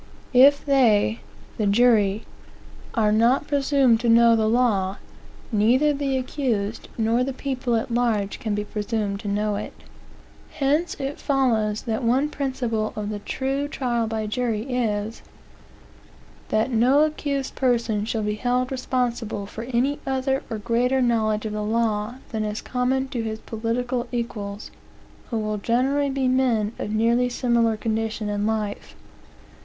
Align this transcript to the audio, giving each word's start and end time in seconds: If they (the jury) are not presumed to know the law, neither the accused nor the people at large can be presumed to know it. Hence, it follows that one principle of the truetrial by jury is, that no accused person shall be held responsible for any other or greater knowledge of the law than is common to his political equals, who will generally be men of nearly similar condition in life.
If 0.33 0.65
they 0.65 1.19
(the 1.57 1.67
jury) 1.67 2.25
are 2.95 3.11
not 3.11 3.45
presumed 3.47 3.99
to 3.99 4.09
know 4.09 4.35
the 4.35 4.49
law, 4.49 4.97
neither 5.51 5.93
the 5.93 6.17
accused 6.17 6.87
nor 6.97 7.23
the 7.23 7.33
people 7.33 7.75
at 7.75 7.91
large 7.93 8.39
can 8.39 8.55
be 8.55 8.63
presumed 8.65 9.19
to 9.19 9.27
know 9.27 9.57
it. 9.57 9.73
Hence, 10.53 10.95
it 10.95 11.19
follows 11.19 11.83
that 11.83 12.01
one 12.03 12.29
principle 12.29 12.93
of 12.95 13.09
the 13.09 13.19
truetrial 13.19 14.07
by 14.09 14.25
jury 14.25 14.63
is, 14.73 15.21
that 16.49 16.71
no 16.71 17.01
accused 17.05 17.53
person 17.53 18.03
shall 18.03 18.23
be 18.23 18.33
held 18.33 18.71
responsible 18.71 19.45
for 19.45 19.65
any 19.65 19.99
other 20.07 20.41
or 20.49 20.57
greater 20.57 20.99
knowledge 20.99 21.45
of 21.45 21.53
the 21.53 21.61
law 21.61 22.15
than 22.31 22.43
is 22.43 22.63
common 22.63 23.07
to 23.09 23.21
his 23.21 23.37
political 23.41 24.07
equals, 24.11 24.71
who 25.29 25.37
will 25.37 25.59
generally 25.59 26.09
be 26.09 26.27
men 26.27 26.71
of 26.79 26.89
nearly 26.89 27.29
similar 27.29 27.77
condition 27.77 28.29
in 28.29 28.47
life. 28.47 28.95